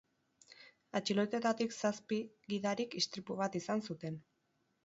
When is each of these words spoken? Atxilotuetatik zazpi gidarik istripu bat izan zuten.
Atxilotuetatik 0.99 1.75
zazpi 1.77 2.19
gidarik 2.55 2.99
istripu 3.03 3.39
bat 3.43 3.59
izan 3.63 3.89
zuten. 3.91 4.19